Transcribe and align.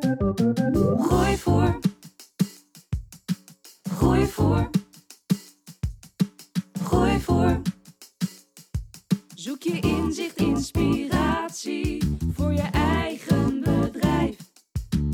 Groeivoer. 0.00 1.78
Groeivoer. 3.82 4.70
Groeivoer. 6.82 7.60
Zoek 9.34 9.62
je 9.62 9.80
inzicht, 9.80 10.36
inspiratie 10.36 12.18
voor 12.32 12.52
je 12.52 12.68
eigen 12.72 13.60
bedrijf. 13.60 14.36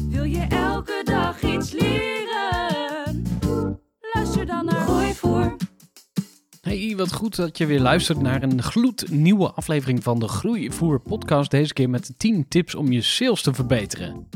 Wil 0.09 0.25
je 0.25 0.47
elke 0.49 1.01
dag 1.05 1.43
iets 1.43 1.73
leren? 1.73 3.23
Luister 4.15 4.47
dan 4.47 4.65
naar 4.65 4.81
Groeivoer. 4.81 5.57
Hey, 6.61 6.95
wat 6.97 7.13
goed 7.13 7.37
dat 7.37 7.59
je 7.59 7.67
weer 7.67 7.81
luistert 7.81 8.21
naar 8.21 8.43
een 8.43 8.63
gloednieuwe 8.63 9.51
aflevering 9.51 10.03
van 10.03 10.19
de 10.19 10.29
Groeivoer 10.29 11.01
podcast. 11.01 11.51
Deze 11.51 11.73
keer 11.73 11.91
met 11.91 12.15
10 12.17 12.49
tips 12.49 12.75
om 12.75 12.93
je 12.93 13.03
sales 13.03 13.43
te 13.43 13.55
verbeteren. 13.55 14.29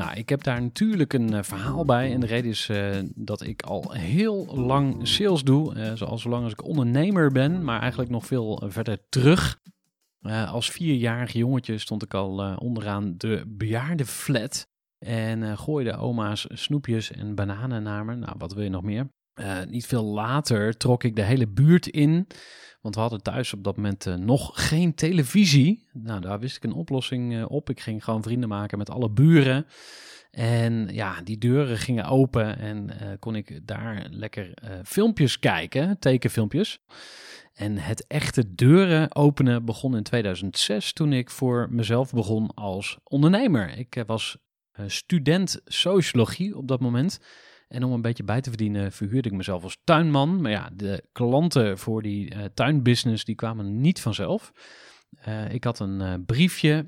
Nou, 0.00 0.12
ik 0.14 0.28
heb 0.28 0.42
daar 0.42 0.62
natuurlijk 0.62 1.12
een 1.12 1.34
eh, 1.34 1.42
verhaal 1.42 1.84
bij. 1.84 2.12
En 2.12 2.20
de 2.20 2.26
reden 2.26 2.50
is 2.50 2.68
eh, 2.68 2.98
dat 3.14 3.42
ik 3.42 3.62
al 3.62 3.92
heel 3.92 4.46
lang 4.46 5.08
sales 5.08 5.42
doe. 5.42 5.74
Uh, 5.74 5.92
zoals 5.94 6.22
zolang 6.22 6.42
als 6.42 6.52
ik 6.52 6.64
ondernemer 6.64 7.32
ben, 7.32 7.64
maar 7.64 7.80
eigenlijk 7.80 8.10
nog 8.10 8.26
veel 8.26 8.62
verder 8.66 8.98
terug. 9.08 9.60
als 10.46 10.70
vierjarig 10.70 11.32
jongetje 11.32 11.78
stond 11.78 12.02
ik 12.02 12.14
al 12.14 12.56
onderaan 12.56 13.14
de 13.16 13.44
bejaardenflat. 13.46 14.68
En 14.98 15.58
gooide 15.58 15.96
oma's 15.96 16.46
snoepjes 16.48 17.10
en 17.10 17.34
bananen 17.34 17.82
naar 17.82 18.04
me. 18.04 18.14
Nou, 18.14 18.34
wat 18.38 18.52
wil 18.52 18.64
je 18.64 18.70
nog 18.70 18.82
meer? 18.82 19.08
Niet 19.68 19.86
veel 19.86 20.04
later 20.04 20.76
trok 20.76 21.04
ik 21.04 21.16
de 21.16 21.22
hele 21.22 21.48
buurt 21.48 21.86
in. 21.86 22.26
Want 22.80 22.94
we 22.94 23.00
hadden 23.00 23.22
thuis 23.22 23.52
op 23.52 23.64
dat 23.64 23.76
moment 23.76 24.06
uh, 24.06 24.14
nog 24.14 24.50
geen 24.68 24.94
televisie. 24.94 25.88
Nou, 25.92 26.20
daar 26.20 26.40
wist 26.40 26.56
ik 26.56 26.64
een 26.64 26.72
oplossing 26.72 27.32
uh, 27.32 27.44
op. 27.48 27.70
Ik 27.70 27.80
ging 27.80 28.04
gewoon 28.04 28.22
vrienden 28.22 28.48
maken 28.48 28.78
met 28.78 28.90
alle 28.90 29.10
buren. 29.10 29.66
En 30.30 30.88
ja, 30.92 31.22
die 31.22 31.38
deuren 31.38 31.78
gingen 31.78 32.04
open 32.04 32.58
en 32.58 32.90
kon 33.18 33.34
ik 33.34 33.60
daar 33.66 34.06
lekker 34.10 34.54
filmpjes 34.84 35.38
kijken, 35.38 35.98
tekenfilmpjes. 35.98 36.78
En 37.54 37.76
het 37.76 38.06
echte 38.06 38.54
deuren 38.54 39.14
openen 39.14 39.64
begon 39.64 39.96
in 39.96 40.02
2006 40.02 40.92
toen 40.92 41.12
ik 41.12 41.30
voor 41.30 41.68
mezelf 41.70 42.12
begon 42.12 42.54
als 42.54 42.98
ondernemer. 43.04 43.78
Ik 43.78 44.02
was 44.06 44.36
student 44.86 45.60
sociologie 45.64 46.56
op 46.56 46.68
dat 46.68 46.80
moment. 46.80 47.20
En 47.70 47.84
om 47.84 47.92
een 47.92 48.02
beetje 48.02 48.24
bij 48.24 48.40
te 48.40 48.48
verdienen 48.48 48.92
verhuurde 48.92 49.28
ik 49.28 49.34
mezelf 49.34 49.62
als 49.62 49.78
tuinman. 49.84 50.40
Maar 50.40 50.50
ja, 50.50 50.70
de 50.72 51.04
klanten 51.12 51.78
voor 51.78 52.02
die 52.02 52.34
uh, 52.34 52.44
tuinbusiness 52.54 53.24
die 53.24 53.34
kwamen 53.34 53.80
niet 53.80 54.00
vanzelf. 54.00 54.52
Uh, 55.28 55.52
ik 55.52 55.64
had 55.64 55.78
een 55.78 56.00
uh, 56.00 56.14
briefje 56.26 56.86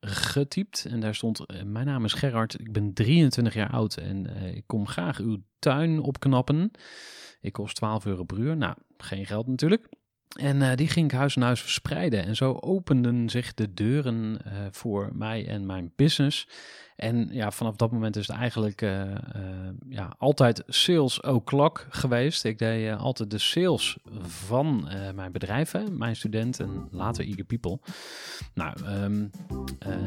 getypt 0.00 0.86
en 0.90 1.00
daar 1.00 1.14
stond: 1.14 1.64
Mijn 1.64 1.86
naam 1.86 2.04
is 2.04 2.12
Gerard, 2.12 2.60
ik 2.60 2.72
ben 2.72 2.92
23 2.92 3.54
jaar 3.54 3.70
oud 3.70 3.96
en 3.96 4.26
ik 4.54 4.62
kom 4.66 4.86
graag 4.86 5.18
uw 5.18 5.38
tuin 5.58 6.00
opknappen. 6.00 6.70
Ik 7.40 7.52
kost 7.52 7.76
12 7.76 8.06
euro 8.06 8.24
per 8.24 8.38
uur. 8.38 8.56
Nou, 8.56 8.74
geen 8.96 9.26
geld 9.26 9.46
natuurlijk. 9.46 9.88
En 10.40 10.76
die 10.76 10.88
ging 10.88 11.12
ik 11.12 11.18
huis 11.18 11.36
aan 11.36 11.42
huis 11.42 11.60
verspreiden. 11.60 12.24
En 12.24 12.36
zo 12.36 12.52
openden 12.60 13.30
zich 13.30 13.54
de 13.54 13.74
deuren 13.74 14.40
voor 14.70 15.10
mij 15.14 15.46
en 15.46 15.66
mijn 15.66 15.92
business. 15.96 16.48
En 17.02 17.28
ja, 17.30 17.50
vanaf 17.50 17.76
dat 17.76 17.92
moment 17.92 18.16
is 18.16 18.26
het 18.26 18.36
eigenlijk 18.36 18.82
uh, 18.82 19.00
uh, 19.00 19.10
ja, 19.88 20.14
altijd 20.18 20.62
sales 20.66 21.20
o'clock 21.20 21.86
geweest. 21.90 22.44
Ik 22.44 22.58
deed 22.58 22.84
uh, 22.84 23.00
altijd 23.00 23.30
de 23.30 23.38
sales 23.38 23.96
van 24.26 24.88
mijn 25.14 25.32
bedrijven, 25.32 25.98
mijn 25.98 26.16
student 26.16 26.60
en 26.60 26.88
later 26.90 27.24
Eager 27.24 27.44
People. 27.44 27.78
Nou, 28.54 28.76
um, 29.02 29.30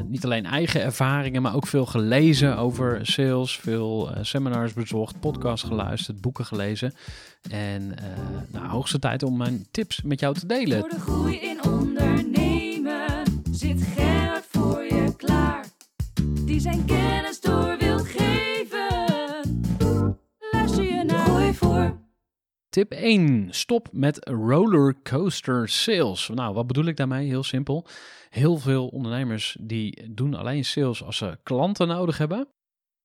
niet 0.06 0.24
alleen 0.24 0.46
eigen 0.46 0.82
ervaringen, 0.82 1.42
maar 1.42 1.54
ook 1.54 1.66
veel 1.66 1.86
gelezen 1.86 2.56
over 2.56 3.06
sales. 3.06 3.58
Veel 3.58 4.10
seminars 4.20 4.72
bezocht, 4.72 5.20
podcasts 5.20 5.66
geluisterd, 5.66 6.20
boeken 6.20 6.44
gelezen. 6.44 6.94
En 7.50 7.94
nou, 8.52 8.66
hoogste 8.66 8.98
tijd 8.98 9.22
om 9.22 9.36
mijn 9.36 9.66
tips 9.70 10.02
met 10.02 10.20
jou 10.20 10.34
te 10.34 10.46
delen. 10.46 10.80
Voor 10.80 10.88
de 10.88 11.00
groei 11.00 11.36
in 11.36 11.64
ondernemen 11.64 13.22
zit 13.50 13.82
Gerard 13.82 14.05
zijn 16.72 16.84
kennis 16.84 17.40
door 17.40 17.78
wil 17.78 17.98
geven. 17.98 19.58
Luister 20.50 20.84
je 20.84 21.04
naar 21.04 21.26
Gooi 21.26 21.54
voor. 21.54 21.98
Tip 22.68 22.92
1. 22.92 23.46
Stop 23.50 23.88
met 23.92 24.28
rollercoaster 24.28 25.68
sales. 25.68 26.30
Nou, 26.34 26.54
wat 26.54 26.66
bedoel 26.66 26.84
ik 26.84 26.96
daarmee? 26.96 27.28
Heel 27.28 27.42
simpel. 27.42 27.86
Heel 28.28 28.56
veel 28.56 28.86
ondernemers 28.88 29.56
die 29.60 30.14
doen 30.14 30.34
alleen 30.34 30.64
sales 30.64 31.02
als 31.02 31.16
ze 31.16 31.38
klanten 31.42 31.88
nodig 31.88 32.18
hebben. 32.18 32.48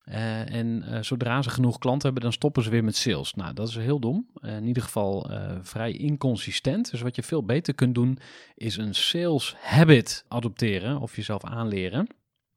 Uh, 0.06 0.54
en 0.54 0.84
uh, 0.88 1.02
zodra 1.02 1.42
ze 1.42 1.50
genoeg 1.50 1.78
klanten 1.78 2.04
hebben, 2.04 2.24
dan 2.24 2.34
stoppen 2.34 2.64
ze 2.64 2.70
weer 2.70 2.84
met 2.84 2.96
sales. 2.96 3.34
Nou, 3.34 3.54
dat 3.54 3.68
is 3.68 3.76
heel 3.76 4.00
dom. 4.00 4.30
Uh, 4.42 4.56
in 4.56 4.68
ieder 4.68 4.84
geval 4.84 5.30
vrij 5.62 5.92
inconsistent. 5.92 6.92
Dus 6.92 7.02
wat 7.02 7.16
je 7.16 7.24
veel 7.24 7.44
beter 7.44 7.74
kunt 7.74 7.96
doen, 7.96 8.18
is 8.56 8.78
een 8.78 8.96
sales 8.96 9.56
habit 9.60 10.26
adopteren 10.28 11.00
of 11.00 11.16
jezelf 11.16 11.44
aanleren. 11.44 12.08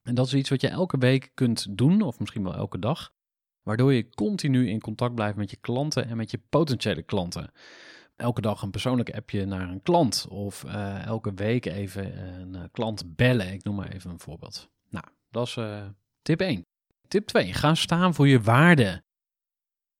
En 0.04 0.14
dat 0.14 0.26
is 0.26 0.34
iets 0.34 0.50
wat 0.50 0.60
je 0.60 0.68
elke 0.68 0.98
week 0.98 1.30
kunt 1.34 1.66
doen, 1.78 2.02
of 2.02 2.18
misschien 2.18 2.42
wel 2.42 2.54
elke 2.54 2.78
dag, 2.78 3.14
waardoor 3.62 3.92
je 3.92 4.10
continu 4.10 4.68
in 4.68 4.80
contact 4.80 5.14
blijft 5.14 5.36
met 5.36 5.50
je 5.50 5.56
klanten 5.56 6.06
en 6.06 6.16
met 6.16 6.30
je 6.30 6.40
potentiële 6.48 7.02
klanten. 7.02 7.52
Elke 8.16 8.40
dag 8.40 8.62
een 8.62 8.70
persoonlijk 8.70 9.14
appje 9.14 9.44
naar 9.44 9.68
een 9.68 9.82
klant, 9.82 10.26
of 10.28 10.64
uh, 10.64 11.06
elke 11.06 11.34
week 11.34 11.66
even 11.66 12.28
een 12.40 12.54
uh, 12.54 12.62
klant 12.72 13.16
bellen. 13.16 13.52
Ik 13.52 13.64
noem 13.64 13.74
maar 13.74 13.92
even 13.92 14.10
een 14.10 14.20
voorbeeld. 14.20 14.70
Nou, 14.88 15.04
dat 15.30 15.46
is 15.46 15.56
uh, 15.56 15.86
tip 16.22 16.40
1. 16.40 16.66
Tip 17.08 17.26
2, 17.26 17.52
ga 17.52 17.74
staan 17.74 18.14
voor 18.14 18.28
je 18.28 18.40
waarde. 18.40 19.02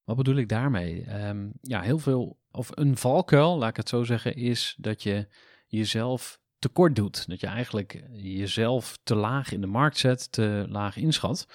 Wat 0.04 0.16
bedoel 0.16 0.36
ik 0.36 0.48
daarmee? 0.48 1.24
Um, 1.26 1.52
ja, 1.60 1.80
heel 1.80 1.98
veel, 1.98 2.38
of 2.50 2.70
een 2.74 2.96
valkuil, 2.96 3.58
laat 3.58 3.70
ik 3.70 3.76
het 3.76 3.88
zo 3.88 4.02
zeggen, 4.02 4.34
is 4.34 4.76
dat 4.78 5.02
je 5.02 5.28
jezelf 5.66 6.40
tekort 6.64 6.96
doet. 6.96 7.28
Dat 7.28 7.40
je 7.40 7.46
eigenlijk 7.46 8.02
jezelf 8.12 8.98
te 9.02 9.14
laag 9.14 9.52
in 9.52 9.60
de 9.60 9.66
markt 9.66 9.98
zet, 9.98 10.32
te 10.32 10.66
laag 10.68 10.96
inschat. 10.96 11.46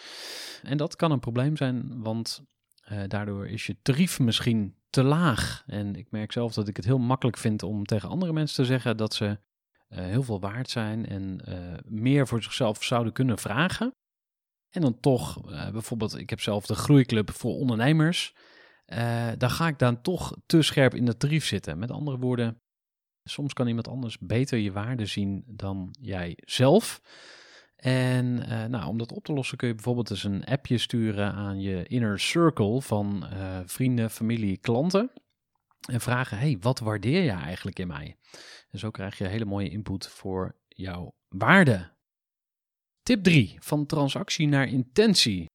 En 0.64 0.78
dat 0.78 0.96
kan 0.96 1.12
een 1.12 1.20
probleem 1.20 1.58
zijn, 1.58 2.02
want 2.02 2.44
uh, 2.92 3.02
daardoor 3.08 3.48
is 3.48 3.66
je 3.66 3.76
tarief 3.82 4.20
misschien 4.20 4.76
te 4.90 5.04
laag. 5.04 5.64
En 5.68 5.96
ik 5.96 6.12
merk 6.12 6.32
zelf 6.32 6.54
dat 6.54 6.68
ik 6.68 6.76
het 6.76 6.86
heel 6.86 6.98
makkelijk 6.98 7.38
vind 7.38 7.64
om 7.64 7.86
tegen 7.86 8.10
andere 8.10 8.34
mensen 8.34 8.56
te 8.56 8.66
zeggen 8.66 8.98
dat 8.98 9.14
ze 9.14 9.26
uh, 9.26 9.38
heel 9.90 10.24
veel 10.24 10.40
waard 10.40 10.70
zijn 10.70 11.06
en 11.06 11.42
meer 11.86 12.28
voor 12.28 12.44
zichzelf 12.44 12.84
zouden 12.84 13.14
kunnen 13.14 13.38
vragen. 13.38 13.92
En 14.70 14.82
dan 14.82 15.00
toch, 15.00 15.42
bijvoorbeeld, 15.72 16.18
ik 16.18 16.30
heb 16.30 16.42
zelf 16.42 16.66
de 16.66 16.76
groeiclub 16.76 17.32
voor 17.32 17.54
ondernemers. 17.54 18.34
dan 19.38 19.50
ga 19.50 19.68
ik 19.68 19.80
dan 19.80 20.02
toch 20.02 20.38
te 20.46 20.62
scherp 20.62 20.94
in 20.96 21.06
de 21.06 21.18
tarief 21.18 21.46
zitten. 21.46 21.80
Met 21.80 21.92
andere 21.92 22.18
woorden, 22.18 22.62
Soms 23.30 23.54
kan 23.54 23.68
iemand 23.68 23.88
anders 23.88 24.18
beter 24.20 24.58
je 24.58 24.72
waarde 24.72 25.06
zien 25.06 25.44
dan 25.48 25.96
jij 26.02 26.38
zelf. 26.46 27.02
En 27.76 28.26
uh, 28.26 28.66
nou, 28.66 28.88
om 28.88 28.98
dat 28.98 29.12
op 29.12 29.24
te 29.24 29.34
lossen 29.34 29.58
kun 29.58 29.68
je 29.68 29.74
bijvoorbeeld 29.74 30.10
eens 30.10 30.24
een 30.24 30.46
appje 30.46 30.78
sturen 30.78 31.34
aan 31.34 31.62
je 31.62 31.84
inner 31.88 32.20
circle 32.20 32.82
van 32.82 33.28
uh, 33.34 33.60
vrienden, 33.66 34.10
familie, 34.10 34.58
klanten. 34.58 35.12
En 35.90 36.02
vragen, 36.02 36.38
hey, 36.38 36.58
wat 36.60 36.80
waardeer 36.80 37.24
je 37.24 37.32
eigenlijk 37.32 37.80
in 37.80 37.88
mij? 37.88 38.16
En 38.70 38.80
zo 38.80 38.92
krijg 38.92 39.18
je 39.18 39.28
hele 39.28 39.46
mooie 39.46 39.70
input 39.70 40.08
voor 40.08 40.56
jouw 40.68 41.14
waarde. 41.28 41.90
Tip 43.04 43.24
3, 43.24 43.56
van 43.60 43.86
transactie 43.86 44.48
naar 44.48 44.68
intentie. 44.68 45.46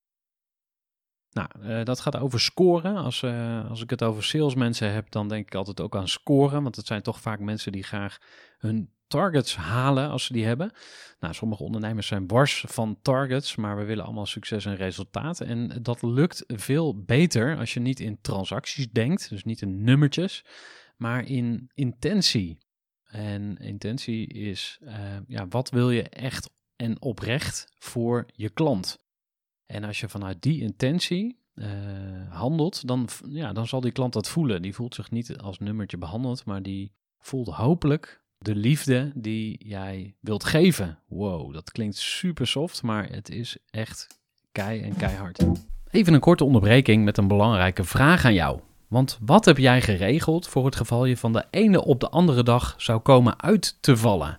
Nou, 1.35 1.49
eh, 1.63 1.85
dat 1.85 2.01
gaat 2.01 2.17
over 2.17 2.41
scoren. 2.41 2.97
Als, 2.97 3.23
eh, 3.23 3.71
als 3.71 3.83
ik 3.83 3.91
het 3.91 4.03
over 4.03 4.25
salesmensen 4.25 4.93
heb, 4.93 5.11
dan 5.11 5.29
denk 5.29 5.47
ik 5.47 5.55
altijd 5.55 5.81
ook 5.81 5.97
aan 5.97 6.09
scoren. 6.09 6.63
Want 6.63 6.77
het 6.77 6.87
zijn 6.87 7.03
toch 7.03 7.21
vaak 7.21 7.41
mensen 7.41 7.73
die 7.73 7.83
graag 7.83 8.19
hun 8.59 8.91
targets 9.07 9.57
halen 9.57 10.11
als 10.11 10.25
ze 10.25 10.33
die 10.33 10.45
hebben. 10.45 10.73
Nou, 11.21 11.35
sommige 11.35 11.63
ondernemers 11.63 12.07
zijn 12.07 12.27
wars 12.27 12.65
van 12.69 12.99
targets, 13.03 13.57
maar 13.57 13.77
we 13.77 13.85
willen 13.85 14.05
allemaal 14.05 14.27
succes 14.27 14.65
en 14.65 14.77
resultaat. 14.77 15.41
En 15.41 15.83
dat 15.83 16.03
lukt 16.03 16.45
veel 16.47 17.05
beter 17.05 17.59
als 17.59 17.75
je 17.75 17.81
niet 17.81 18.01
in 18.01 18.21
transacties 18.21 18.91
denkt, 18.91 19.29
dus 19.29 19.45
niet 19.45 19.61
in 19.61 19.85
nummertjes, 19.85 20.45
maar 20.97 21.25
in 21.25 21.71
intentie. 21.75 22.59
En 23.05 23.57
intentie 23.57 24.27
is, 24.27 24.79
uh, 24.83 24.95
ja, 25.27 25.49
wat 25.49 25.71
wil 25.71 25.91
je 25.91 26.09
echt 26.09 26.51
en 26.77 27.03
oprecht 27.03 27.73
voor 27.79 28.27
je 28.35 28.49
klant? 28.49 29.04
En 29.67 29.85
als 29.85 30.01
je 30.01 30.09
vanuit 30.09 30.43
die 30.43 30.61
intentie 30.61 31.39
uh, 31.55 31.67
handelt, 32.29 32.87
dan, 32.87 33.09
ja, 33.29 33.53
dan 33.53 33.67
zal 33.67 33.81
die 33.81 33.93
klant 33.93 34.13
dat 34.13 34.29
voelen. 34.29 34.63
Die 34.63 34.75
voelt 34.75 34.95
zich 34.95 35.11
niet 35.11 35.39
als 35.39 35.59
nummertje 35.59 35.99
behandeld, 35.99 36.45
maar 36.45 36.63
die 36.63 36.93
voelt 37.19 37.49
hopelijk 37.49 38.23
de 38.39 38.55
liefde 38.55 39.13
die 39.15 39.69
jij 39.69 40.15
wilt 40.21 40.45
geven. 40.45 40.99
Wow, 41.07 41.53
dat 41.53 41.73
klinkt 41.73 41.97
super 41.97 42.47
soft, 42.47 42.83
maar 42.83 43.09
het 43.11 43.31
is 43.31 43.57
echt 43.71 44.07
kei 44.53 44.81
en 44.81 44.97
keihard. 44.97 45.47
Even 45.91 46.15
een 46.15 46.21
korte 46.21 46.45
onderbreking 46.45 47.05
met 47.05 47.19
een 47.19 47.29
belangrijke 47.29 47.85
vraag 47.85 48.25
aan 48.25 48.35
jou. 48.35 48.61
Want 48.89 49.19
wat 49.21 49.45
heb 49.45 49.59
jij 49.59 49.81
geregeld 49.81 50.49
voor 50.49 50.65
het 50.65 50.77
geval 50.77 51.05
je 51.05 51.17
van 51.17 51.33
de 51.33 51.45
ene 51.51 51.85
op 51.85 52.01
de 52.01 52.09
andere 52.09 52.43
dag 52.43 52.75
zou 52.77 53.01
komen 53.01 53.43
uit 53.43 53.79
te 53.81 53.97
vallen? 53.97 54.39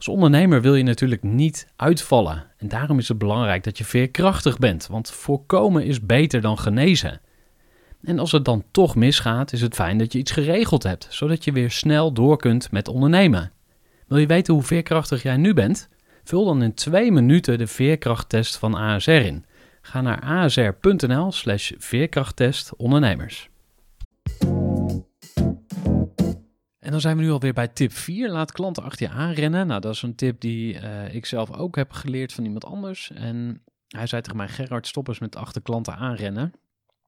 Als 0.00 0.08
ondernemer 0.08 0.62
wil 0.62 0.74
je 0.74 0.82
natuurlijk 0.82 1.22
niet 1.22 1.66
uitvallen. 1.76 2.44
En 2.56 2.68
daarom 2.68 2.98
is 2.98 3.08
het 3.08 3.18
belangrijk 3.18 3.64
dat 3.64 3.78
je 3.78 3.84
veerkrachtig 3.84 4.58
bent, 4.58 4.86
want 4.86 5.10
voorkomen 5.10 5.84
is 5.84 6.06
beter 6.06 6.40
dan 6.40 6.58
genezen. 6.58 7.20
En 8.02 8.18
als 8.18 8.32
het 8.32 8.44
dan 8.44 8.64
toch 8.70 8.94
misgaat, 8.94 9.52
is 9.52 9.60
het 9.60 9.74
fijn 9.74 9.98
dat 9.98 10.12
je 10.12 10.18
iets 10.18 10.30
geregeld 10.30 10.82
hebt, 10.82 11.06
zodat 11.10 11.44
je 11.44 11.52
weer 11.52 11.70
snel 11.70 12.12
door 12.12 12.36
kunt 12.36 12.70
met 12.70 12.88
ondernemen. 12.88 13.52
Wil 14.06 14.18
je 14.18 14.26
weten 14.26 14.54
hoe 14.54 14.62
veerkrachtig 14.62 15.22
jij 15.22 15.36
nu 15.36 15.54
bent? 15.54 15.88
Vul 16.24 16.44
dan 16.44 16.62
in 16.62 16.74
twee 16.74 17.12
minuten 17.12 17.58
de 17.58 17.66
veerkrachttest 17.66 18.56
van 18.56 18.74
ASR 18.74 19.10
in. 19.10 19.44
Ga 19.82 20.00
naar 20.00 20.20
asr.nl 20.20 21.32
slash 21.32 21.72
veerkrachttest 21.78 22.76
ondernemers. 22.76 23.48
En 26.90 26.96
dan 26.96 27.04
zijn 27.04 27.16
we 27.16 27.22
nu 27.22 27.30
alweer 27.30 27.52
bij 27.52 27.68
tip 27.68 27.92
4. 27.92 28.30
Laat 28.30 28.52
klanten 28.52 28.82
achter 28.82 29.06
je 29.06 29.12
aanrennen. 29.12 29.66
Nou, 29.66 29.80
dat 29.80 29.94
is 29.94 30.02
een 30.02 30.14
tip 30.14 30.40
die 30.40 30.74
uh, 30.74 31.14
ik 31.14 31.26
zelf 31.26 31.52
ook 31.52 31.76
heb 31.76 31.92
geleerd 31.92 32.32
van 32.32 32.44
iemand 32.44 32.64
anders. 32.64 33.10
En 33.10 33.62
hij 33.88 34.06
zei 34.06 34.22
tegen 34.22 34.36
mij, 34.36 34.48
Gerard, 34.48 34.86
stop 34.86 35.08
eens 35.08 35.18
met 35.18 35.36
achter 35.36 35.62
klanten 35.62 35.96
aanrennen. 35.96 36.52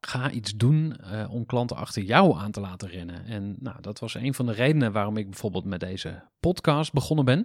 Ga 0.00 0.30
iets 0.30 0.56
doen 0.56 0.96
uh, 1.12 1.32
om 1.32 1.46
klanten 1.46 1.76
achter 1.76 2.02
jou 2.02 2.38
aan 2.38 2.50
te 2.50 2.60
laten 2.60 2.88
rennen. 2.88 3.24
En 3.26 3.56
nou, 3.58 3.76
dat 3.80 3.98
was 3.98 4.14
een 4.14 4.34
van 4.34 4.46
de 4.46 4.52
redenen 4.52 4.92
waarom 4.92 5.16
ik 5.16 5.30
bijvoorbeeld 5.30 5.64
met 5.64 5.80
deze 5.80 6.22
podcast 6.40 6.92
begonnen 6.92 7.24
ben. 7.24 7.44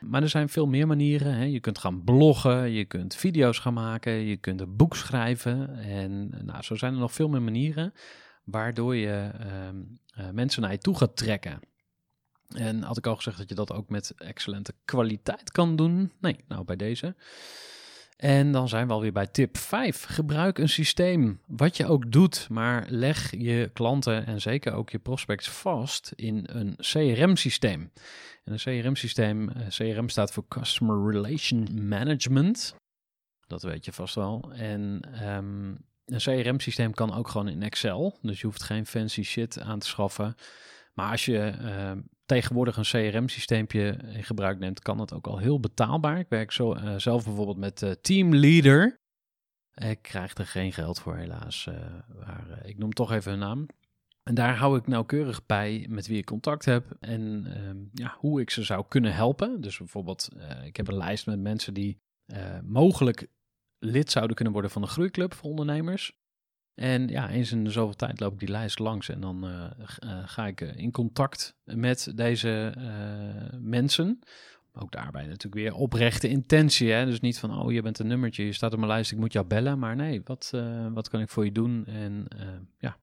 Maar 0.00 0.22
er 0.22 0.28
zijn 0.28 0.48
veel 0.48 0.66
meer 0.66 0.86
manieren. 0.86 1.34
Hè. 1.34 1.44
Je 1.44 1.60
kunt 1.60 1.78
gaan 1.78 2.04
bloggen, 2.04 2.70
je 2.70 2.84
kunt 2.84 3.14
video's 3.14 3.58
gaan 3.58 3.74
maken, 3.74 4.12
je 4.12 4.36
kunt 4.36 4.60
een 4.60 4.76
boek 4.76 4.96
schrijven. 4.96 5.78
En 5.78 6.28
nou, 6.44 6.62
zo 6.62 6.74
zijn 6.74 6.92
er 6.92 7.00
nog 7.00 7.12
veel 7.12 7.28
meer 7.28 7.42
manieren 7.42 7.92
waardoor 8.52 8.96
je 8.96 9.30
uh, 10.18 10.30
mensen 10.30 10.62
naar 10.62 10.72
je 10.72 10.78
toe 10.78 10.96
gaat 10.96 11.16
trekken. 11.16 11.60
En 12.48 12.82
had 12.82 12.96
ik 12.96 13.06
al 13.06 13.16
gezegd 13.16 13.38
dat 13.38 13.48
je 13.48 13.54
dat 13.54 13.72
ook 13.72 13.88
met 13.88 14.14
excellente 14.16 14.74
kwaliteit 14.84 15.50
kan 15.50 15.76
doen? 15.76 16.12
Nee, 16.20 16.36
nou 16.48 16.64
bij 16.64 16.76
deze. 16.76 17.14
En 18.16 18.52
dan 18.52 18.68
zijn 18.68 18.86
we 18.86 18.92
alweer 18.92 19.12
bij 19.12 19.26
tip 19.26 19.56
5. 19.56 20.04
Gebruik 20.04 20.58
een 20.58 20.68
systeem. 20.68 21.40
Wat 21.46 21.76
je 21.76 21.86
ook 21.86 22.12
doet, 22.12 22.48
maar 22.48 22.86
leg 22.88 23.30
je 23.38 23.70
klanten 23.72 24.26
en 24.26 24.40
zeker 24.40 24.72
ook 24.72 24.90
je 24.90 24.98
prospects 24.98 25.50
vast 25.50 26.12
in 26.16 26.48
een 26.50 26.76
CRM-systeem. 26.76 27.90
En 28.44 28.52
een 28.52 28.82
CRM-systeem, 28.82 29.48
eh, 29.48 29.66
CRM 29.68 30.08
staat 30.08 30.32
voor 30.32 30.48
Customer 30.48 31.12
Relation 31.12 31.88
Management. 31.88 32.74
Dat 33.46 33.62
weet 33.62 33.84
je 33.84 33.92
vast 33.92 34.14
wel. 34.14 34.52
En 34.52 35.02
um, 35.28 35.84
een 36.06 36.18
CRM-systeem 36.18 36.94
kan 36.94 37.14
ook 37.14 37.28
gewoon 37.28 37.48
in 37.48 37.62
Excel. 37.62 38.18
Dus 38.22 38.40
je 38.40 38.46
hoeft 38.46 38.62
geen 38.62 38.86
fancy 38.86 39.22
shit 39.22 39.60
aan 39.60 39.78
te 39.78 39.86
schaffen. 39.86 40.34
Maar 40.94 41.10
als 41.10 41.24
je 41.24 41.54
uh, 41.60 41.92
tegenwoordig 42.24 42.76
een 42.76 43.10
CRM-systeempje 43.10 43.98
in 44.12 44.24
gebruik 44.24 44.58
neemt, 44.58 44.80
kan 44.80 44.98
het 44.98 45.12
ook 45.12 45.26
al 45.26 45.38
heel 45.38 45.60
betaalbaar. 45.60 46.18
Ik 46.18 46.28
werk 46.28 46.52
zo, 46.52 46.74
uh, 46.74 46.94
zelf 46.96 47.24
bijvoorbeeld 47.24 47.58
met 47.58 47.82
uh, 47.82 47.90
Teamleader. 47.90 49.00
Ik 49.74 50.02
krijg 50.02 50.34
er 50.34 50.46
geen 50.46 50.72
geld 50.72 51.00
voor, 51.00 51.16
helaas. 51.16 51.68
maar 52.24 52.60
ik 52.64 52.78
noem 52.78 52.92
toch 52.92 53.12
even 53.12 53.30
hun 53.30 53.40
naam. 53.40 53.66
En 54.22 54.34
daar 54.34 54.56
hou 54.56 54.78
ik 54.78 54.86
nauwkeurig 54.86 55.46
bij 55.46 55.86
met 55.88 56.06
wie 56.06 56.18
ik 56.18 56.24
contact 56.24 56.64
heb 56.64 56.96
en 57.00 57.46
ehm, 57.46 57.76
ja, 57.92 58.14
hoe 58.18 58.40
ik 58.40 58.50
ze 58.50 58.62
zou 58.62 58.84
kunnen 58.88 59.14
helpen. 59.14 59.60
Dus 59.60 59.78
bijvoorbeeld, 59.78 60.28
ik 60.64 60.76
heb 60.76 60.88
een 60.88 60.96
lijst 60.96 61.26
met 61.26 61.40
mensen 61.40 61.74
die 61.74 62.00
mogelijk 62.62 63.28
lid 63.84 64.10
zouden 64.10 64.34
kunnen 64.34 64.52
worden 64.52 64.70
van 64.70 64.82
een 64.82 64.88
groeiclub 64.88 65.34
voor 65.34 65.50
ondernemers. 65.50 66.12
En 66.74 67.08
ja, 67.08 67.30
eens 67.30 67.52
in 67.52 67.64
de 67.64 67.70
zoveel 67.70 67.94
tijd 67.94 68.20
loop 68.20 68.32
ik 68.32 68.38
die 68.38 68.48
lijst 68.48 68.78
langs 68.78 69.08
en 69.08 69.20
dan 69.20 69.48
uh, 69.48 69.64
uh, 70.04 70.22
ga 70.24 70.46
ik 70.46 70.60
uh, 70.60 70.76
in 70.76 70.90
contact 70.90 71.56
met 71.64 72.12
deze 72.14 72.74
mensen. 73.60 74.20
Ook 74.74 74.92
daarbij 74.92 75.22
natuurlijk 75.22 75.54
weer 75.54 75.74
oprechte 75.74 76.28
intentie. 76.28 76.90
Hè? 76.90 77.04
Dus 77.04 77.20
niet 77.20 77.38
van, 77.38 77.58
oh, 77.58 77.72
je 77.72 77.82
bent 77.82 77.98
een 77.98 78.06
nummertje, 78.06 78.44
je 78.44 78.52
staat 78.52 78.72
op 78.72 78.78
mijn 78.78 78.90
lijst, 78.90 79.12
ik 79.12 79.18
moet 79.18 79.32
jou 79.32 79.46
bellen. 79.46 79.78
Maar 79.78 79.96
nee, 79.96 80.20
wat, 80.24 80.50
wat 80.92 81.08
kan 81.08 81.20
ik 81.20 81.28
voor 81.28 81.44
je 81.44 81.52
doen? 81.52 81.86
En 81.86 82.26
ja. 82.78 82.96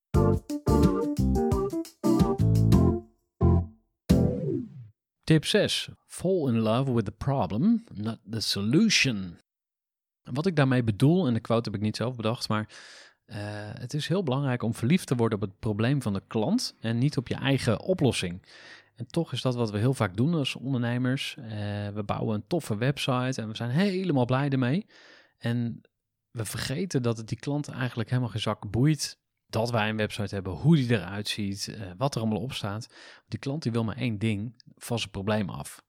Tip 5.24 5.46
6. 5.46 5.90
Fall 6.06 6.48
in 6.48 6.60
love 6.60 6.94
with 6.94 7.06
the 7.06 7.12
problem, 7.12 7.84
not 7.94 8.18
the 8.30 8.40
solution. 8.40 9.38
Wat 10.34 10.46
ik 10.46 10.56
daarmee 10.56 10.84
bedoel, 10.84 11.28
en 11.28 11.34
de 11.34 11.40
quote 11.40 11.70
heb 11.70 11.80
ik 11.80 11.86
niet 11.86 11.96
zelf 11.96 12.16
bedacht, 12.16 12.50
maar 12.50 12.70
uh, 13.26 13.36
het 13.74 13.94
is 13.94 14.08
heel 14.08 14.24
belangrijk 14.24 14.64
om 14.64 14.74
verliefd 14.74 15.08
te 15.08 15.16
worden 15.16 15.42
op 15.42 15.50
het 15.50 15.60
probleem 15.60 16.02
van 16.02 16.14
de 16.14 16.24
klant 16.28 16.76
en 16.80 16.98
niet 16.98 17.18
op 17.18 17.28
je 17.28 17.36
eigen 17.36 17.82
oplossing. 17.82 18.42
En 18.96 19.08
toch 19.08 19.32
is 19.32 19.42
dat 19.42 19.56
wat 19.56 19.72
we 19.72 19.78
heel 19.78 19.94
vaak 19.94 20.18
doen 20.18 20.34
als 20.34 20.56
ondernemers. 20.56 21.36
Uh, 21.40 21.46
we 21.88 22.04
bouwen 22.06 22.36
een 22.36 22.48
toffe 22.48 22.78
website 22.78 23.42
en 23.42 23.48
we 23.48 23.56
zijn 23.56 23.70
helemaal 23.70 24.26
blij 24.26 24.50
ermee. 24.50 24.86
En 25.38 25.82
we 26.32 26.46
vergeten 26.46 27.02
dat 27.02 27.18
het 27.18 27.28
die 27.28 27.40
klant 27.40 27.68
eigenlijk 27.68 28.10
helemaal 28.10 28.30
geen 28.30 28.42
zak 28.42 28.72
boeit 28.72 29.20
dat 29.46 29.72
wij 29.72 29.90
een 29.90 29.98
website 29.98 30.34
hebben, 30.34 30.54
hoe 30.54 30.76
die 30.76 30.92
eruit 30.92 31.28
ziet, 31.28 31.68
uh, 31.68 31.92
wat 31.98 32.16
er 32.16 32.22
allemaal 32.22 32.42
op 32.42 32.54
staat. 32.54 32.94
Die 33.28 33.40
klant 33.40 33.64
die 33.64 33.72
wil 33.72 33.84
maar 33.84 33.98
één 33.98 34.20
ding, 34.20 34.64
van 34.76 35.00
zijn 35.00 35.12
probleem 35.12 35.50
af. 35.50 35.84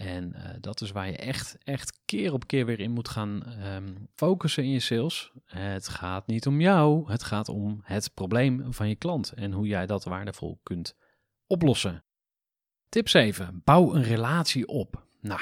En 0.00 0.32
uh, 0.36 0.44
dat 0.60 0.80
is 0.80 0.90
waar 0.90 1.06
je 1.06 1.16
echt, 1.16 1.56
echt 1.64 2.00
keer 2.04 2.32
op 2.32 2.46
keer 2.46 2.66
weer 2.66 2.80
in 2.80 2.90
moet 2.90 3.08
gaan 3.08 3.42
um, 3.64 4.08
focussen 4.14 4.62
in 4.62 4.70
je 4.70 4.80
sales. 4.80 5.32
Het 5.44 5.88
gaat 5.88 6.26
niet 6.26 6.46
om 6.46 6.60
jou, 6.60 7.10
het 7.10 7.22
gaat 7.22 7.48
om 7.48 7.80
het 7.82 8.14
probleem 8.14 8.72
van 8.72 8.88
je 8.88 8.94
klant 8.94 9.32
en 9.32 9.52
hoe 9.52 9.66
jij 9.66 9.86
dat 9.86 10.04
waardevol 10.04 10.60
kunt 10.62 10.96
oplossen. 11.46 12.04
Tip 12.88 13.08
7. 13.08 13.60
Bouw 13.64 13.94
een 13.94 14.02
relatie 14.02 14.66
op. 14.66 15.06
Nou, 15.20 15.40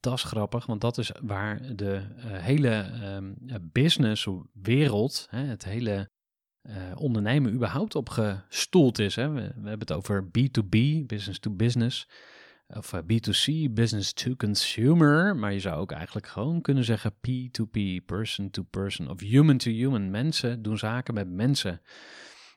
dat 0.00 0.14
is 0.14 0.22
grappig, 0.22 0.66
want 0.66 0.80
dat 0.80 0.98
is 0.98 1.12
waar 1.22 1.76
de 1.76 2.02
uh, 2.16 2.24
hele 2.24 2.90
um, 3.04 3.36
businesswereld, 3.72 5.26
het 5.30 5.64
hele 5.64 6.10
uh, 6.62 6.74
ondernemen 6.94 7.52
überhaupt 7.52 7.94
op 7.94 8.08
gestoeld 8.08 8.98
is. 8.98 9.16
Hè. 9.16 9.28
We, 9.28 9.40
we 9.40 9.68
hebben 9.68 9.78
het 9.78 9.92
over 9.92 10.24
B2B, 10.24 11.06
business 11.06 11.38
to 11.38 11.50
business 11.50 12.08
of 12.68 12.92
eh, 12.92 13.00
B2C, 13.00 13.72
business 13.72 14.12
to 14.12 14.36
consumer, 14.36 15.36
maar 15.36 15.52
je 15.52 15.60
zou 15.60 15.80
ook 15.80 15.92
eigenlijk 15.92 16.26
gewoon 16.26 16.60
kunnen 16.60 16.84
zeggen 16.84 17.12
P2P, 17.12 18.04
person 18.06 18.50
to 18.50 18.62
person 18.62 19.10
of 19.10 19.20
human 19.20 19.56
to 19.56 19.70
human. 19.70 20.10
Mensen 20.10 20.62
doen 20.62 20.78
zaken 20.78 21.14
met 21.14 21.28
mensen. 21.28 21.80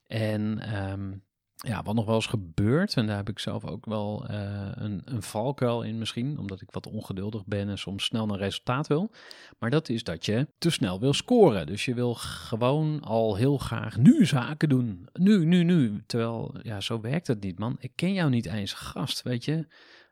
En 0.08 0.76
um, 0.90 1.24
ja, 1.68 1.84
wat 1.84 1.96
nog 1.96 2.06
wel 2.06 2.16
eens 2.16 2.26
gebeurt, 2.26 2.94
en 2.94 3.08
daar 3.08 3.16
heb 3.16 3.30
ik 3.30 3.40
zelf 3.40 3.66
ook 3.66 3.86
wel 3.86 4.26
eh, 4.28 4.70
een, 4.72 5.02
een 5.06 5.22
valkuil 5.22 5.82
in 5.82 5.98
misschien, 5.98 6.38
omdat 6.38 6.62
ik 6.62 6.72
wat 6.72 6.88
ongeduldig 6.88 7.46
ben 7.46 7.70
en 7.70 7.78
soms 7.78 8.04
snel 8.04 8.26
naar 8.26 8.38
resultaat 8.38 8.88
wil. 8.88 9.12
Maar 9.58 9.70
dat 9.70 9.90
is 9.90 10.04
dat 10.04 10.26
je 10.26 10.48
te 10.58 10.70
snel 10.70 11.00
wil 11.00 11.14
scoren. 11.14 11.66
Dus 11.66 11.86
je 11.86 11.94
wil 11.94 12.14
gewoon 12.14 13.02
al 13.02 13.36
heel 13.36 13.58
graag 13.58 13.98
nu 13.98 14.26
zaken 14.26 14.70
doen. 14.70 15.08
Nu, 15.14 15.46
nu, 15.46 15.64
nu. 15.64 16.04
Terwijl, 16.06 16.56
ja, 16.62 16.82
zo 16.82 17.02
werkt 17.02 17.28
het 17.28 17.42
niet, 17.44 17.60
man. 17.60 17.76
Ik 17.80 17.92
ken 17.96 18.14
jou 18.14 18.30
niet 18.30 18.46
eens, 18.46 18.74
gast, 18.74 19.22
weet 19.22 19.46
je. 19.46 19.68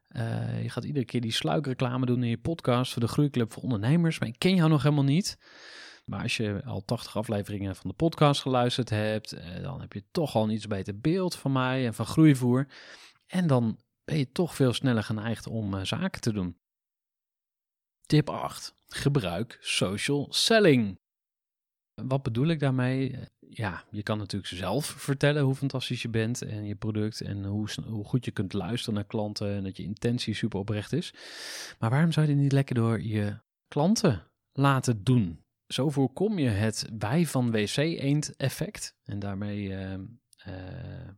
Eh, 0.07 0.63
je 0.63 0.69
gaat 0.69 0.83
iedere 0.83 1.05
keer 1.05 1.21
die 1.21 1.31
sluikreclame 1.31 2.05
doen 2.05 2.23
in 2.23 2.29
je 2.29 2.37
podcast 2.37 2.91
voor 2.93 3.01
de 3.01 3.07
Groeiclub 3.07 3.53
voor 3.53 3.63
Ondernemers, 3.63 4.19
maar 4.19 4.27
ik 4.27 4.39
ken 4.39 4.55
jou 4.55 4.69
nog 4.69 4.83
helemaal 4.83 5.03
niet. 5.03 5.37
Maar 6.05 6.21
als 6.21 6.37
je 6.37 6.61
al 6.65 6.85
80 6.85 7.17
afleveringen 7.17 7.75
van 7.75 7.89
de 7.89 7.95
podcast 7.95 8.41
geluisterd 8.41 8.89
hebt, 8.89 9.31
eh, 9.31 9.61
dan 9.61 9.81
heb 9.81 9.93
je 9.93 10.03
toch 10.11 10.35
al 10.35 10.43
een 10.43 10.49
iets 10.49 10.67
beter 10.67 10.99
beeld 10.99 11.35
van 11.35 11.51
mij 11.51 11.85
en 11.85 11.93
van 11.93 12.05
groeivoer. 12.05 12.67
En 13.25 13.47
dan 13.47 13.79
ben 14.03 14.17
je 14.17 14.31
toch 14.31 14.55
veel 14.55 14.73
sneller 14.73 15.03
geneigd 15.03 15.47
om 15.47 15.73
eh, 15.73 15.83
zaken 15.83 16.21
te 16.21 16.33
doen. 16.33 16.57
Tip 18.05 18.29
8. 18.29 18.75
Gebruik 18.87 19.57
social 19.61 20.27
selling. 20.29 20.99
Wat 21.93 22.23
bedoel 22.23 22.47
ik 22.47 22.59
daarmee? 22.59 23.15
Ja, 23.57 23.83
je 23.89 24.03
kan 24.03 24.17
natuurlijk 24.17 24.53
zelf 24.53 24.85
vertellen 24.85 25.43
hoe 25.43 25.55
fantastisch 25.55 26.01
je 26.01 26.09
bent 26.09 26.41
en 26.41 26.65
je 26.65 26.75
product 26.75 27.21
en 27.21 27.45
hoe, 27.45 27.67
goed 28.03 28.25
je 28.25 28.31
kunt 28.31 28.53
luisteren 28.53 28.93
naar 28.93 29.05
klanten 29.05 29.55
en 29.55 29.63
dat 29.63 29.77
je 29.77 29.83
intentie 29.83 30.33
super 30.33 30.59
oprecht 30.59 30.93
is. 30.93 31.13
Maar 31.79 31.89
waarom 31.89 32.11
zou 32.11 32.27
je 32.27 32.33
dit 32.33 32.41
niet 32.41 32.51
lekker 32.51 32.75
door 32.75 33.01
je 33.01 33.39
klanten 33.67 34.23
laten 34.51 35.03
doen? 35.03 35.43
Zo 35.67 35.89
voorkom 35.89 36.39
je 36.39 36.49
het 36.49 36.89
wij 36.99 37.25
van 37.25 37.51
wc-eend 37.51 38.35
effect. 38.35 38.95
En 39.03 39.19
daarmee, 39.19 39.61
uh, 39.63 39.91
uh, 39.91 39.99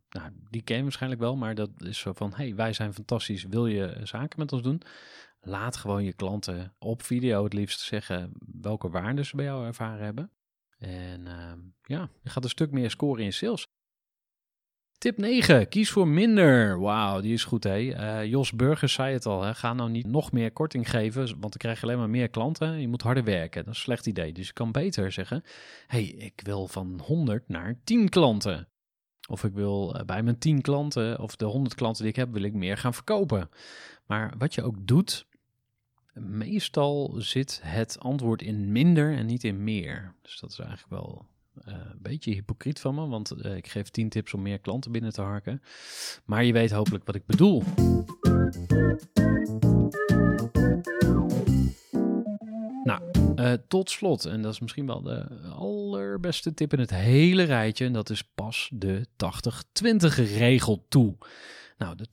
nou, 0.10 0.32
die 0.50 0.62
ken 0.62 0.78
je 0.78 0.84
waarschijnlijk 0.84 1.22
wel, 1.22 1.36
maar 1.36 1.56
dat 1.56 1.70
is 1.78 2.00
zo 2.00 2.14
van, 2.14 2.34
hey, 2.36 2.56
wij 2.56 2.74
zijn 2.74 2.94
fantastisch, 2.94 3.44
wil 3.44 3.68
je 3.68 4.00
zaken 4.04 4.40
met 4.40 4.52
ons 4.54 4.62
doen? 4.62 4.82
Laat 5.42 5.78
gewoon 5.78 6.04
je 6.04 6.14
klanten 6.14 6.76
op 6.78 7.04
video 7.04 7.44
het 7.44 7.54
liefst 7.54 7.80
zeggen 7.80 8.32
welke 8.62 8.90
waarden 8.90 9.26
ze 9.26 9.36
bij 9.36 9.46
jou 9.46 9.66
ervaren 9.66 10.06
hebben. 10.06 10.32
En 10.80 11.26
uh, 11.26 11.52
ja, 11.84 12.10
je 12.24 12.30
gaat 12.30 12.44
een 12.44 12.50
stuk 12.50 12.72
meer 12.72 12.90
scoren 12.90 13.24
in 13.24 13.34
sales. 13.34 13.68
Tip 14.98 15.18
9. 15.18 15.70
Kies 15.70 15.90
voor 15.90 16.08
minder. 16.08 16.80
Wauw, 16.80 17.22
die 17.22 17.34
is 17.34 17.44
goed 17.44 17.64
hè. 17.64 17.78
Uh, 17.80 18.26
Jos 18.26 18.52
Burgers 18.52 18.94
zei 18.94 19.14
het 19.14 19.26
al. 19.26 19.44
Hè. 19.44 19.56
Ga 19.56 19.74
nou 19.74 19.90
niet 19.90 20.06
nog 20.06 20.32
meer 20.32 20.52
korting 20.52 20.90
geven, 20.90 21.22
want 21.22 21.42
dan 21.42 21.52
krijg 21.58 21.80
je 21.80 21.86
alleen 21.86 21.98
maar 21.98 22.10
meer 22.10 22.30
klanten. 22.30 22.80
Je 22.82 22.88
moet 22.88 23.02
harder 23.02 23.24
werken. 23.24 23.64
Dat 23.64 23.74
is 23.74 23.80
een 23.80 23.86
slecht 23.86 24.06
idee. 24.06 24.34
Dus 24.34 24.48
je 24.48 24.54
kan 24.54 24.72
beter 24.72 25.12
zeggen, 25.12 25.44
hey, 25.88 26.04
ik 26.04 26.42
wil 26.44 26.68
van 26.68 27.02
100 27.04 27.48
naar 27.48 27.80
10 27.84 28.10
klanten. 28.10 28.68
Of 29.30 29.44
ik 29.44 29.54
wil 29.54 29.96
uh, 29.96 30.04
bij 30.04 30.24
mijn 30.24 30.38
10 30.38 30.62
klanten, 30.62 31.20
of 31.20 31.36
de 31.36 31.46
100 31.46 31.76
klanten 31.76 32.02
die 32.02 32.12
ik 32.12 32.18
heb, 32.18 32.32
wil 32.32 32.44
ik 32.44 32.54
meer 32.54 32.78
gaan 32.78 32.94
verkopen. 32.94 33.50
Maar 34.06 34.34
wat 34.38 34.56
je 34.56 34.64
ook 34.64 34.88
doet, 34.88 35.28
meestal 36.20 37.16
zit 37.18 37.60
het 37.64 38.00
antwoord 38.00 38.42
in 38.42 38.72
minder 38.72 39.16
en 39.16 39.26
niet 39.26 39.44
in 39.44 39.64
meer. 39.64 40.16
Dus 40.22 40.40
dat 40.40 40.52
is 40.52 40.60
eigenlijk 40.60 40.90
wel 40.90 41.26
uh, 41.68 41.74
een 41.74 42.02
beetje 42.02 42.34
hypocriet 42.34 42.80
van 42.80 42.96
me, 42.96 43.08
want 43.08 43.34
uh, 43.46 43.56
ik 43.56 43.68
geef 43.68 43.90
10 43.90 44.10
tips 44.10 44.34
om 44.34 44.42
meer 44.42 44.60
klanten 44.60 44.92
binnen 44.92 45.14
te 45.14 45.22
harken. 45.22 45.62
Maar 46.26 46.44
je 46.44 46.54
weet 46.54 46.72
hopelijk 46.72 47.06
wat 47.06 47.16
ik 47.16 47.26
bedoel. 47.26 47.64
Nou, 52.84 53.02
uh, 53.36 53.54
tot 53.68 53.90
slot, 53.90 54.26
en 54.26 54.42
dat 54.42 54.54
is 54.54 54.60
misschien 54.60 54.86
wel 54.86 55.02
de 55.02 55.28
allerbeste 55.50 56.54
tip 56.54 56.74
in 56.74 56.80
het 56.80 56.90
hele 56.90 57.44
rijtje, 57.44 57.86
en 57.86 57.94
dat 57.94 58.10
is 58.10 58.24
pas 58.24 58.70
de 58.74 59.06
80-20 59.84 59.88
regel 60.38 60.86
toe. 60.90 61.18
Nou, 61.80 61.96
de 61.96 62.08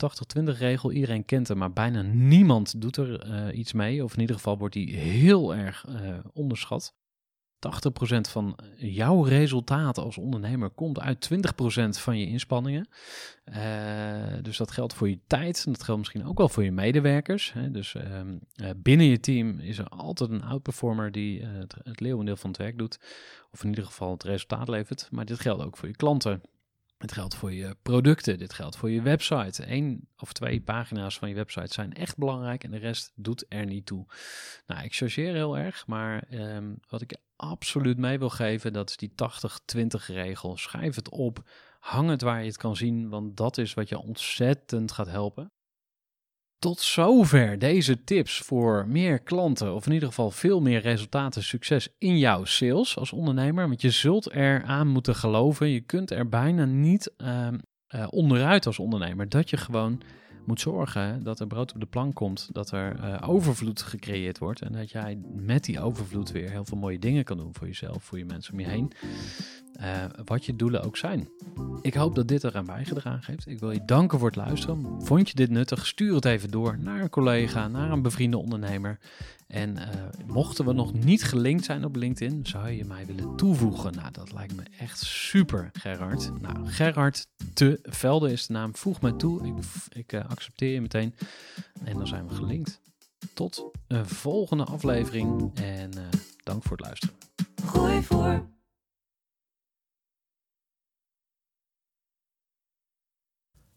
80-20 0.55 0.57
regel, 0.57 0.91
iedereen 0.91 1.25
kent 1.25 1.47
hem, 1.47 1.57
maar 1.57 1.73
bijna 1.73 2.01
niemand 2.01 2.81
doet 2.81 2.97
er 2.97 3.27
uh, 3.27 3.57
iets 3.57 3.73
mee. 3.73 4.03
Of 4.03 4.13
in 4.13 4.19
ieder 4.19 4.35
geval 4.35 4.57
wordt 4.57 4.73
die 4.73 4.95
heel 4.95 5.55
erg 5.55 5.85
uh, 5.89 6.17
onderschat. 6.33 6.95
80% 7.57 7.69
van 8.29 8.59
jouw 8.75 9.21
resultaten 9.21 10.03
als 10.03 10.17
ondernemer 10.17 10.69
komt 10.69 10.99
uit 10.99 11.29
20% 11.33 11.37
van 11.89 12.19
je 12.19 12.25
inspanningen. 12.25 12.87
Uh, 13.45 13.55
dus 14.41 14.57
dat 14.57 14.71
geldt 14.71 14.93
voor 14.93 15.09
je 15.09 15.19
tijd. 15.27 15.63
En 15.65 15.71
dat 15.71 15.83
geldt 15.83 15.99
misschien 15.99 16.25
ook 16.25 16.37
wel 16.37 16.49
voor 16.49 16.63
je 16.63 16.71
medewerkers. 16.71 17.53
Hè. 17.53 17.71
Dus 17.71 17.93
uh, 17.93 18.69
binnen 18.77 19.05
je 19.05 19.19
team 19.19 19.59
is 19.59 19.77
er 19.77 19.87
altijd 19.87 20.29
een 20.29 20.43
outperformer 20.43 21.11
die 21.11 21.43
het, 21.43 21.75
het 21.83 21.99
leeuwendeel 21.99 22.35
van 22.35 22.49
het 22.49 22.59
werk 22.59 22.77
doet. 22.77 22.99
Of 23.51 23.63
in 23.63 23.69
ieder 23.69 23.85
geval 23.85 24.11
het 24.11 24.23
resultaat 24.23 24.67
levert. 24.67 25.07
Maar 25.11 25.25
dit 25.25 25.39
geldt 25.39 25.63
ook 25.63 25.77
voor 25.77 25.87
je 25.87 25.95
klanten. 25.95 26.41
Het 26.97 27.11
geldt 27.11 27.35
voor 27.35 27.53
je 27.53 27.75
producten, 27.81 28.37
dit 28.37 28.53
geldt 28.53 28.77
voor 28.77 28.89
je 28.89 29.01
website. 29.01 29.71
Eén 29.71 30.07
of 30.17 30.33
twee 30.33 30.61
pagina's 30.61 31.17
van 31.17 31.29
je 31.29 31.35
website 31.35 31.73
zijn 31.73 31.93
echt 31.93 32.17
belangrijk 32.17 32.63
en 32.63 32.71
de 32.71 32.77
rest 32.77 33.11
doet 33.15 33.45
er 33.49 33.65
niet 33.65 33.85
toe. 33.85 34.05
Nou, 34.67 34.83
ik 34.83 34.95
chargeer 34.95 35.33
heel 35.33 35.57
erg, 35.57 35.87
maar 35.87 36.23
um, 36.31 36.79
wat 36.89 37.01
ik 37.01 37.17
absoluut 37.35 37.97
mee 37.97 38.19
wil 38.19 38.29
geven, 38.29 38.73
dat 38.73 38.89
is 38.89 38.97
die 38.97 39.11
80-20 39.75 39.85
regel. 40.05 40.57
Schrijf 40.57 40.95
het 40.95 41.09
op, 41.09 41.49
hang 41.79 42.09
het 42.09 42.21
waar 42.21 42.39
je 42.39 42.47
het 42.47 42.57
kan 42.57 42.75
zien, 42.75 43.09
want 43.09 43.37
dat 43.37 43.57
is 43.57 43.73
wat 43.73 43.89
je 43.89 43.99
ontzettend 43.99 44.91
gaat 44.91 45.07
helpen. 45.07 45.51
Tot 46.59 46.79
zover 46.79 47.59
deze 47.59 48.03
tips 48.03 48.37
voor 48.39 48.87
meer 48.87 49.19
klanten, 49.19 49.73
of 49.75 49.85
in 49.85 49.93
ieder 49.93 50.07
geval 50.07 50.31
veel 50.31 50.61
meer 50.61 50.81
resultaten, 50.81 51.43
succes 51.43 51.89
in 51.97 52.17
jouw 52.17 52.45
sales 52.45 52.97
als 52.97 53.11
ondernemer. 53.11 53.67
Want 53.67 53.81
je 53.81 53.89
zult 53.89 54.31
eraan 54.31 54.87
moeten 54.87 55.15
geloven. 55.15 55.69
Je 55.69 55.81
kunt 55.81 56.11
er 56.11 56.29
bijna 56.29 56.65
niet 56.65 57.11
uh, 57.17 57.47
uh, 57.95 58.07
onderuit 58.09 58.65
als 58.65 58.79
ondernemer. 58.79 59.29
Dat 59.29 59.49
je 59.49 59.57
gewoon 59.57 60.01
moet 60.45 60.59
zorgen 60.59 61.23
dat 61.23 61.39
er 61.39 61.47
brood 61.47 61.73
op 61.73 61.79
de 61.79 61.85
plank 61.85 62.15
komt, 62.15 62.49
dat 62.51 62.71
er 62.71 62.99
uh, 62.99 63.29
overvloed 63.29 63.81
gecreëerd 63.81 64.37
wordt 64.37 64.61
en 64.61 64.71
dat 64.71 64.91
jij 64.91 65.19
met 65.35 65.63
die 65.63 65.81
overvloed 65.81 66.31
weer 66.31 66.49
heel 66.49 66.65
veel 66.65 66.77
mooie 66.77 66.99
dingen 66.99 67.23
kan 67.23 67.37
doen 67.37 67.53
voor 67.55 67.67
jezelf, 67.67 68.03
voor 68.03 68.17
je 68.17 68.25
mensen 68.25 68.53
om 68.53 68.59
je 68.59 68.67
heen. 68.67 68.91
Uh, 69.81 70.03
wat 70.25 70.45
je 70.45 70.55
doelen 70.55 70.83
ook 70.83 70.97
zijn. 70.97 71.29
Ik 71.81 71.93
hoop 71.93 72.15
dat 72.15 72.27
dit 72.27 72.43
eraan 72.43 72.65
bijgedragen 72.65 73.33
heeft. 73.33 73.47
Ik 73.47 73.59
wil 73.59 73.71
je 73.71 73.85
danken 73.85 74.19
voor 74.19 74.27
het 74.27 74.37
luisteren. 74.37 75.01
Vond 75.01 75.29
je 75.29 75.35
dit 75.35 75.49
nuttig? 75.49 75.87
Stuur 75.87 76.15
het 76.15 76.25
even 76.25 76.51
door 76.51 76.77
naar 76.79 77.01
een 77.01 77.09
collega, 77.09 77.67
naar 77.67 77.91
een 77.91 78.01
bevriende 78.01 78.37
ondernemer. 78.37 78.99
En 79.47 79.75
uh, 79.75 79.83
mochten 80.25 80.65
we 80.65 80.73
nog 80.73 80.93
niet 80.93 81.23
gelinkt 81.23 81.65
zijn 81.65 81.85
op 81.85 81.95
LinkedIn, 81.95 82.45
zou 82.45 82.69
je 82.69 82.85
mij 82.85 83.05
willen 83.05 83.35
toevoegen? 83.35 83.93
Nou, 83.93 84.11
dat 84.11 84.33
lijkt 84.33 84.55
me 84.55 84.63
echt 84.79 84.99
super, 84.99 85.69
Gerard. 85.73 86.31
Nou, 86.41 86.67
Gerard 86.67 87.27
te 87.53 87.79
Velde 87.83 88.31
is 88.31 88.45
de 88.47 88.53
naam. 88.53 88.75
Voeg 88.75 89.01
mij 89.01 89.11
toe. 89.11 89.47
Ik, 89.47 89.53
ik 89.89 90.13
uh, 90.13 90.29
accepteer 90.29 90.73
je 90.73 90.81
meteen. 90.81 91.15
En 91.83 91.97
dan 91.97 92.07
zijn 92.07 92.27
we 92.27 92.35
gelinkt. 92.35 92.81
Tot 93.33 93.71
een 93.87 94.05
volgende 94.05 94.63
aflevering. 94.63 95.51
En 95.53 95.91
dank 96.43 96.63
voor 96.63 96.77
het 96.77 96.85
luisteren. 96.85 97.15
Gooi 97.65 98.03
voor. 98.03 98.55